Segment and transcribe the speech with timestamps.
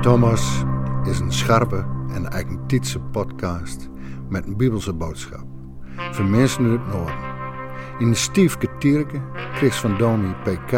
[0.00, 0.64] Thomas
[1.04, 3.88] is een scherpe en eigentietse podcast
[4.28, 5.44] met een bibelse boodschap.
[6.10, 7.14] Voor mensen uit het noorden.
[7.98, 9.20] In de Stiefke Tierke
[9.54, 10.72] kreeg van Domi PK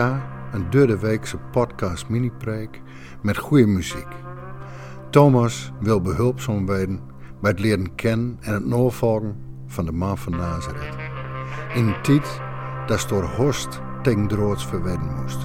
[0.52, 2.82] een derde weekse podcast mini-preek
[3.22, 4.08] met goede muziek.
[5.10, 7.00] Thomas wil behulpzaam worden
[7.40, 9.36] bij het leren kennen en het navolgen
[9.66, 10.96] van de man van Nazareth.
[11.74, 12.40] In een tijd
[12.86, 15.38] dat door Horst droods verwedden moest.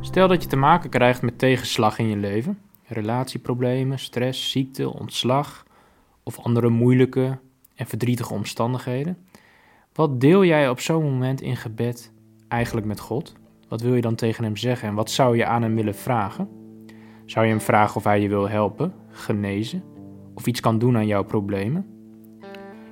[0.00, 5.66] Stel dat je te maken krijgt met tegenslag in je leven, relatieproblemen, stress, ziekte, ontslag
[6.22, 7.38] of andere moeilijke
[7.74, 9.26] en verdrietige omstandigheden.
[9.92, 12.12] Wat deel jij op zo'n moment in gebed
[12.48, 13.34] eigenlijk met God?
[13.68, 16.48] Wat wil je dan tegen hem zeggen en wat zou je aan hem willen vragen?
[17.24, 19.82] Zou je hem vragen of hij je wil helpen, genezen
[20.34, 21.86] of iets kan doen aan jouw problemen?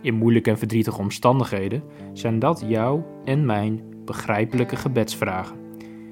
[0.01, 1.83] In moeilijke en verdrietige omstandigheden
[2.13, 5.57] zijn dat jouw en mijn begrijpelijke gebedsvragen.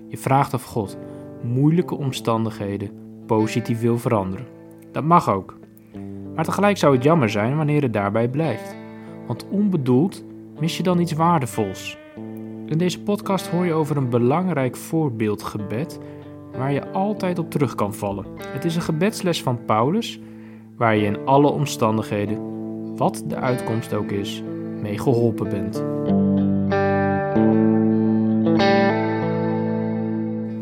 [0.08, 0.98] Je vraagt of God
[1.42, 2.90] moeilijke omstandigheden
[3.26, 4.46] positief wil veranderen.
[4.92, 5.58] Dat mag ook.
[6.34, 8.76] Maar tegelijk zou het jammer zijn wanneer het daarbij blijft.
[9.26, 10.24] Want onbedoeld
[10.58, 12.00] mis je dan iets waardevols.
[12.72, 15.98] In deze podcast hoor je over een belangrijk voorbeeldgebed
[16.56, 18.26] waar je altijd op terug kan vallen.
[18.46, 20.20] Het is een gebedsles van Paulus
[20.76, 22.38] waar je in alle omstandigheden,
[22.96, 24.42] wat de uitkomst ook is,
[24.80, 25.74] mee geholpen bent.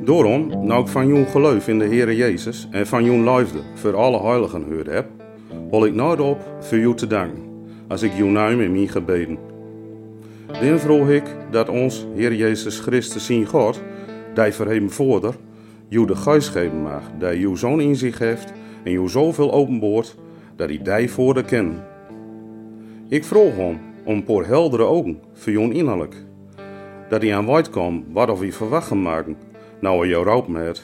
[0.07, 3.97] Daarom, nou ik van jouw geloof in de Heere Jezus en van jouw liefde voor
[3.97, 5.07] alle heiligen gehoord heb,
[5.71, 7.43] wil ik nooit op voor jou te danken,
[7.89, 9.50] als ik jou naam in mijn gebeden.
[10.53, 13.81] Dan vroeg ik dat ons Heer Jezus Christus zien God,
[14.35, 15.35] die voor hem voorder,
[15.89, 18.53] jou de geest geven mag, die jou zo'n inzicht heeft
[18.85, 20.17] en jou zoveel openboort,
[20.57, 21.85] dat hij die voor de ken.
[23.09, 26.15] Ik vroeg hem om paar heldere ogen voor jou innerlijk,
[27.09, 29.37] dat hij aan wijd kwam wat of hij verwachten maken
[29.81, 30.83] nou jou rouwt met.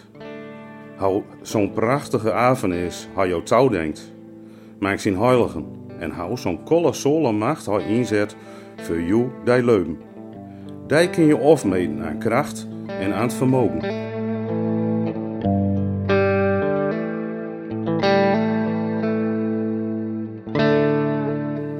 [0.96, 4.12] Hoe zo'n prachtige avond is, hij jou touw denkt.
[4.78, 5.66] Maak zijn heiligen
[5.98, 8.36] en hou zo'n kolossale macht hij inzet
[8.76, 9.98] voor jou die leuven.
[10.86, 13.80] Die kun je afmeten aan kracht en aan het vermogen.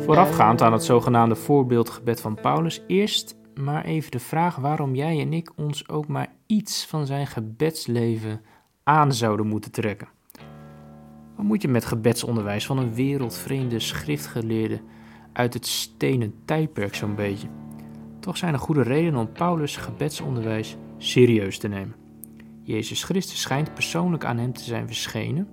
[0.04, 5.32] Voorafgaand aan het zogenaamde voorbeeldgebed van Paulus, eerst maar even de vraag waarom jij en
[5.32, 8.40] ik ons ook maar iets van zijn gebedsleven
[8.82, 10.08] aan zouden moeten trekken.
[11.36, 14.80] Wat moet je met gebedsonderwijs van een wereldvreemde schriftgeleerde
[15.36, 17.48] uit het stenen tijdperk zo'n beetje?
[18.20, 21.94] Toch zijn er goede redenen om Paulus' gebedsonderwijs serieus te nemen.
[22.62, 25.48] Jezus Christus schijnt persoonlijk aan hem te zijn verschenen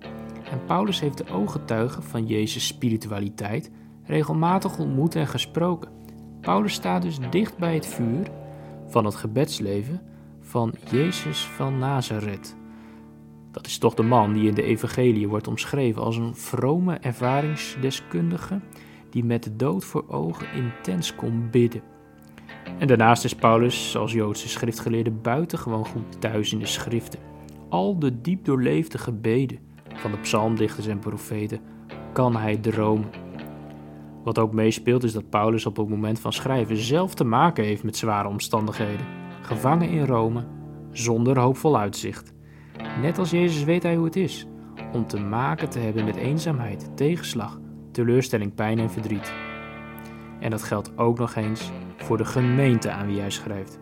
[0.51, 3.71] en Paulus heeft de ooggetuigen van Jezus' spiritualiteit
[4.05, 5.91] regelmatig ontmoet en gesproken.
[6.41, 8.27] Paulus staat dus dicht bij het vuur
[8.87, 10.01] van het gebedsleven
[10.39, 12.55] van Jezus van Nazareth.
[13.51, 18.59] Dat is toch de man die in de evangelie wordt omschreven als een vrome ervaringsdeskundige
[19.13, 21.81] die met de dood voor ogen intens kon bidden.
[22.79, 27.19] En daarnaast is Paulus als Joodse schriftgeleerde buitengewoon goed thuis in de schriften.
[27.69, 29.59] Al de diep doorleefde gebeden
[29.93, 31.59] van de psalmdichters en profeten
[32.13, 33.09] kan hij dromen.
[34.23, 37.83] Wat ook meespeelt is dat Paulus op het moment van schrijven zelf te maken heeft
[37.83, 39.05] met zware omstandigheden.
[39.41, 40.45] Gevangen in Rome,
[40.91, 42.33] zonder hoopvol uitzicht.
[43.01, 44.47] Net als Jezus weet hij hoe het is
[44.93, 47.59] om te maken te hebben met eenzaamheid, tegenslag,
[47.93, 49.33] teleurstelling, pijn en verdriet.
[50.39, 53.79] En dat geldt ook nog eens voor de gemeente aan wie hij schrijft.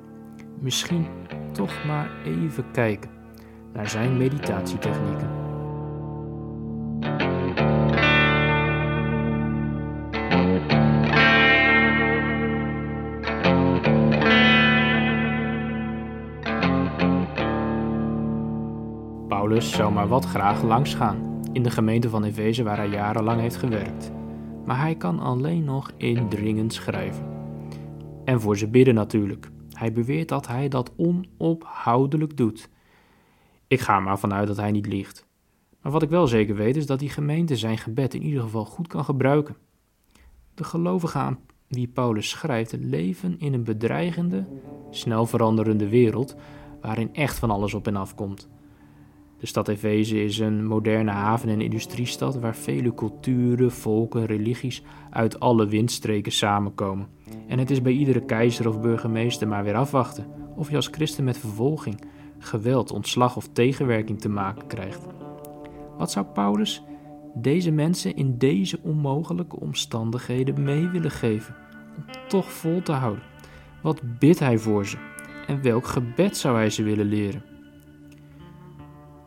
[0.59, 1.07] Misschien
[1.51, 3.09] toch maar even kijken
[3.73, 5.29] naar zijn meditatietechnieken.
[19.27, 23.41] Paulus zou maar wat graag langs gaan in de gemeente van Efeze waar hij jarenlang
[23.41, 24.11] heeft gewerkt.
[24.65, 27.25] Maar hij kan alleen nog indringend schrijven.
[28.25, 29.49] En voor ze bidden natuurlijk.
[29.73, 32.69] Hij beweert dat hij dat onophoudelijk doet.
[33.67, 35.25] Ik ga maar vanuit dat hij niet liegt.
[35.81, 38.65] Maar wat ik wel zeker weet is dat die gemeente zijn gebed in ieder geval
[38.65, 39.55] goed kan gebruiken.
[40.53, 44.45] De gelovigen aan wie Paulus schrijft leven in een bedreigende,
[44.89, 46.35] snel veranderende wereld
[46.81, 48.49] waarin echt van alles op en af komt.
[49.41, 55.39] De stad Efeze is een moderne haven- en industriestad waar vele culturen, volken, religies uit
[55.39, 57.07] alle windstreken samenkomen.
[57.47, 61.23] En het is bij iedere keizer of burgemeester maar weer afwachten of je als christen
[61.23, 62.01] met vervolging,
[62.37, 65.05] geweld, ontslag of tegenwerking te maken krijgt.
[65.97, 66.83] Wat zou Paulus
[67.33, 71.55] deze mensen in deze onmogelijke omstandigheden mee willen geven
[71.97, 73.23] om toch vol te houden?
[73.81, 74.97] Wat bidt hij voor ze
[75.47, 77.50] en welk gebed zou hij ze willen leren?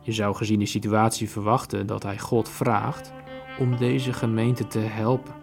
[0.05, 3.13] Je zou gezien de situatie verwachten dat hij God vraagt
[3.59, 5.33] om deze gemeente te helpen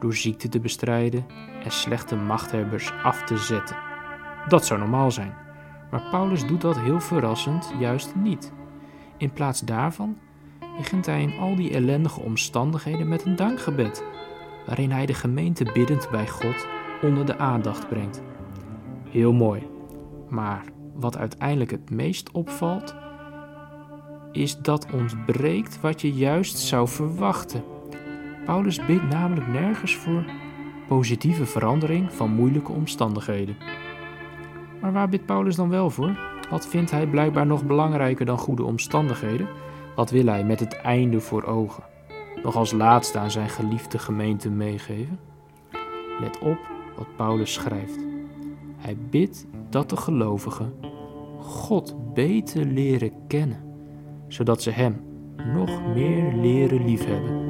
[0.00, 1.26] door ziekte te bestrijden
[1.64, 3.76] en slechte machthebbers af te zetten.
[4.48, 5.34] Dat zou normaal zijn,
[5.90, 8.52] maar Paulus doet dat heel verrassend juist niet.
[9.16, 10.18] In plaats daarvan
[10.76, 14.04] begint hij in al die ellendige omstandigheden met een dankgebed,
[14.66, 16.66] waarin hij de gemeente biddend bij God
[17.02, 18.22] onder de aandacht brengt.
[19.08, 19.66] Heel mooi,
[20.28, 20.64] maar
[20.94, 23.02] wat uiteindelijk het meest opvalt,
[24.34, 27.64] is dat ontbreekt wat je juist zou verwachten.
[28.44, 30.24] Paulus bidt namelijk nergens voor
[30.88, 33.56] positieve verandering van moeilijke omstandigheden.
[34.80, 36.18] Maar waar bidt Paulus dan wel voor?
[36.50, 39.48] Wat vindt hij blijkbaar nog belangrijker dan goede omstandigheden?
[39.96, 41.84] Wat wil hij met het einde voor ogen?
[42.42, 45.18] Nog als laatste aan zijn geliefde gemeente meegeven?
[46.20, 46.58] Let op
[46.96, 47.98] wat Paulus schrijft.
[48.76, 50.72] Hij bidt dat de gelovigen
[51.38, 53.63] God beter leren kennen,
[54.34, 55.00] zodat ze Hem
[55.54, 57.42] nog meer leren liefhebben.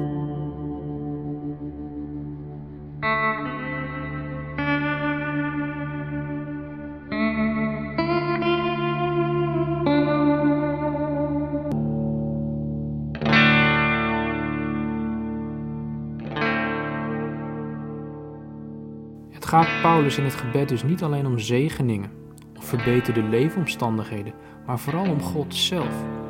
[19.29, 22.11] Het gaat Paulus in het gebed dus niet alleen om zegeningen
[22.57, 24.33] of verbeterde leefomstandigheden,
[24.65, 26.23] maar vooral om God zelf.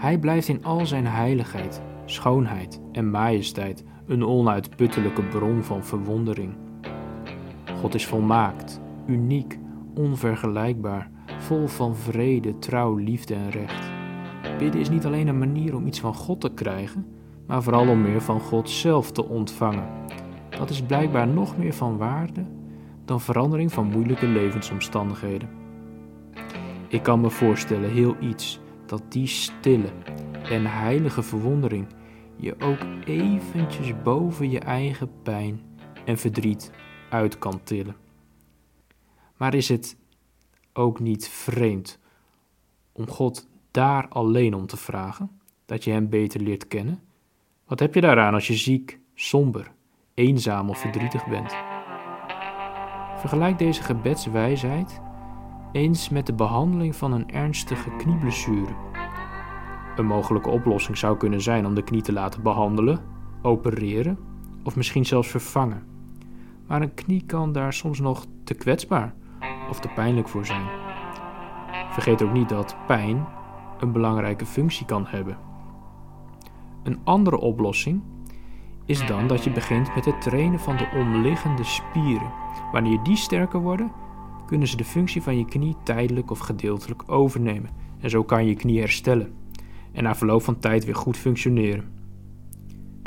[0.00, 6.52] Hij blijft in al zijn heiligheid, schoonheid en majesteit een onuitputtelijke bron van verwondering.
[7.80, 9.58] God is volmaakt, uniek,
[9.94, 13.90] onvergelijkbaar, vol van vrede, trouw, liefde en recht.
[14.58, 17.06] Bidden is niet alleen een manier om iets van God te krijgen,
[17.46, 19.88] maar vooral om meer van God zelf te ontvangen.
[20.58, 22.44] Dat is blijkbaar nog meer van waarde
[23.04, 25.48] dan verandering van moeilijke levensomstandigheden.
[26.88, 28.60] Ik kan me voorstellen heel iets
[28.90, 29.92] dat die stille
[30.42, 31.86] en heilige verwondering
[32.36, 35.60] je ook eventjes boven je eigen pijn
[36.04, 36.70] en verdriet
[37.10, 37.96] uit kan tillen.
[39.36, 39.96] Maar is het
[40.72, 41.98] ook niet vreemd
[42.92, 47.02] om God daar alleen om te vragen, dat je Hem beter leert kennen?
[47.66, 49.72] Wat heb je daaraan als je ziek, somber,
[50.14, 51.54] eenzaam of verdrietig bent?
[53.16, 55.00] Vergelijk deze gebedswijsheid
[55.72, 58.74] eens met de behandeling van een ernstige knieblessure.
[59.96, 63.00] Een mogelijke oplossing zou kunnen zijn om de knie te laten behandelen,
[63.42, 64.18] opereren
[64.64, 65.82] of misschien zelfs vervangen.
[66.66, 69.14] Maar een knie kan daar soms nog te kwetsbaar
[69.70, 70.66] of te pijnlijk voor zijn.
[71.90, 73.26] Vergeet ook niet dat pijn
[73.78, 75.38] een belangrijke functie kan hebben.
[76.82, 78.02] Een andere oplossing
[78.84, 82.32] is dan dat je begint met het trainen van de omliggende spieren.
[82.72, 83.92] Wanneer die sterker worden,
[84.50, 87.70] kunnen ze de functie van je knie tijdelijk of gedeeltelijk overnemen.
[88.00, 89.32] En zo kan je knie herstellen
[89.92, 91.84] en na verloop van tijd weer goed functioneren.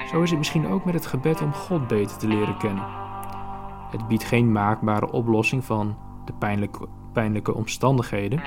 [0.10, 2.86] Zo is het misschien ook met het gebed om God beter te leren kennen.
[3.92, 8.42] Het biedt geen maakbare oplossing van de pijnlijke, pijnlijke omstandigheden.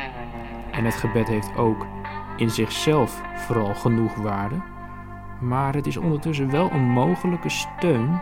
[0.70, 1.86] En het gebed heeft ook
[2.36, 4.62] in zichzelf vooral genoeg waarde.
[5.40, 8.20] Maar het is ondertussen wel een mogelijke steun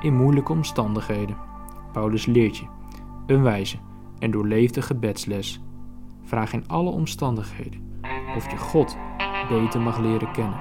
[0.00, 1.36] in moeilijke omstandigheden.
[1.92, 2.66] Paulus leert je
[3.26, 3.78] een wijze
[4.18, 5.60] en doorleefde gebedsles.
[6.22, 8.00] Vraag in alle omstandigheden
[8.36, 8.96] of je God
[9.48, 10.58] beter mag leren kennen.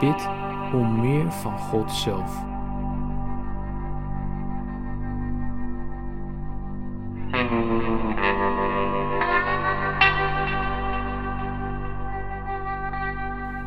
[0.00, 0.28] Bid
[0.72, 2.44] om meer van God zelf.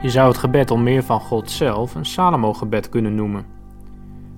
[0.01, 3.45] Je zou het gebed om meer van God zelf een Salomo-gebed kunnen noemen.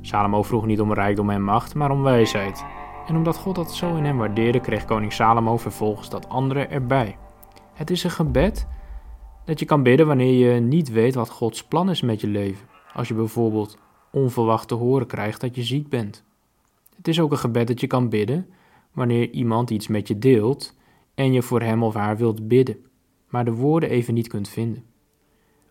[0.02, 2.66] Salomo vroeg niet om rijkdom en macht, maar om wijsheid.
[3.10, 7.18] En omdat God dat zo in hem waardeerde, kreeg koning Salomo vervolgens dat andere erbij.
[7.74, 8.68] Het is een gebed
[9.46, 12.68] dat je kan bidden wanneer je niet weet wat Gods plan is met je leven.
[12.94, 13.78] Als je bijvoorbeeld
[14.12, 16.24] onverwacht te horen krijgt dat je ziek bent.
[16.96, 18.48] Het is ook een gebed dat je kan bidden
[18.92, 20.76] wanneer iemand iets met je deelt
[21.16, 22.78] en je voor hem of haar wilt bidden,
[23.30, 24.84] maar de woorden even niet kunt vinden.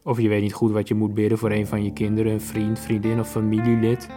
[0.03, 2.41] Of je weet niet goed wat je moet bidden voor een van je kinderen, een
[2.41, 4.09] vriend, vriendin of familielid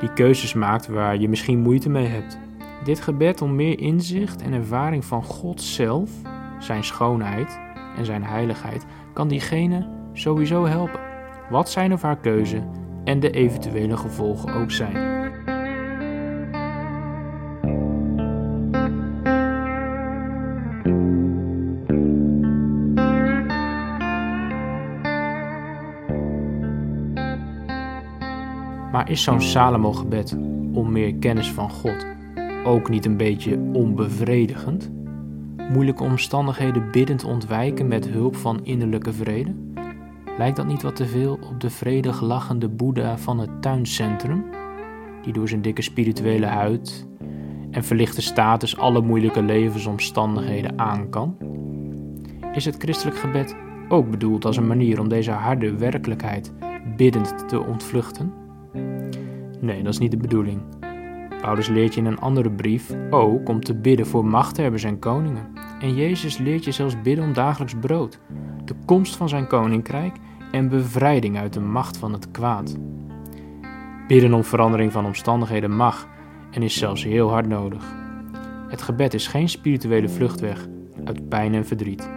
[0.00, 2.47] die keuzes maakt waar je misschien moeite mee hebt.
[2.84, 6.10] Dit gebed om meer inzicht en ervaring van God zelf,
[6.58, 7.58] zijn schoonheid
[7.96, 11.00] en zijn heiligheid kan diegene sowieso helpen,
[11.50, 12.62] wat zijn of haar keuze
[13.04, 15.16] en de eventuele gevolgen ook zijn.
[28.92, 30.36] Maar is zo'n Salomo-gebed
[30.72, 32.16] om meer kennis van God
[32.68, 34.90] ook niet een beetje onbevredigend?
[35.72, 39.54] Moeilijke omstandigheden biddend ontwijken met hulp van innerlijke vrede?
[40.38, 44.44] Lijkt dat niet wat te veel op de vredig lachende Boeddha van het tuincentrum,
[45.22, 47.08] die door zijn dikke spirituele huid
[47.70, 51.36] en verlichte status alle moeilijke levensomstandigheden aan kan?
[52.52, 53.56] Is het christelijk gebed
[53.88, 56.52] ook bedoeld als een manier om deze harde werkelijkheid
[56.96, 58.32] biddend te ontvluchten?
[59.60, 60.60] Nee, dat is niet de bedoeling.
[61.40, 65.46] Paulus leert je in een andere brief ook om te bidden voor machthebbers en koningen.
[65.80, 68.20] En Jezus leert je zelfs bidden om dagelijks brood,
[68.64, 70.16] de komst van zijn koninkrijk
[70.52, 72.76] en bevrijding uit de macht van het kwaad.
[74.06, 76.08] Bidden om verandering van omstandigheden mag
[76.50, 77.94] en is zelfs heel hard nodig.
[78.68, 80.66] Het gebed is geen spirituele vluchtweg
[81.04, 82.10] uit pijn en verdriet.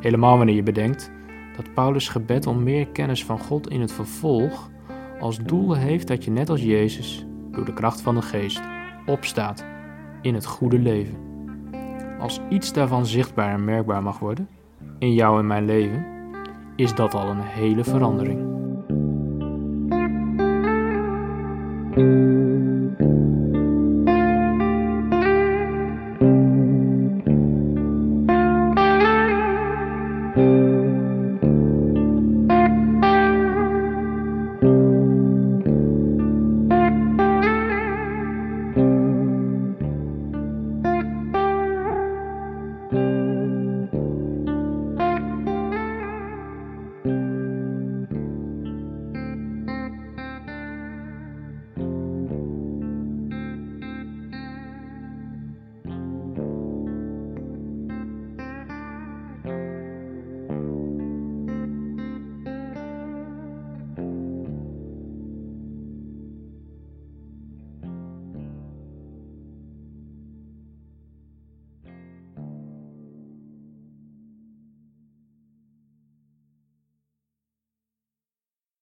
[0.00, 1.10] Helemaal wanneer je bedenkt
[1.56, 4.70] dat Paulus' gebed om meer kennis van God in het vervolg
[5.20, 7.26] als doel heeft dat je net als Jezus,
[7.60, 8.60] door de kracht van de geest,
[9.06, 9.64] opstaat
[10.22, 11.16] in het goede leven.
[12.18, 14.48] Als iets daarvan zichtbaar en merkbaar mag worden,
[14.98, 16.06] in jou en mijn leven,
[16.76, 18.48] is dat al een hele verandering.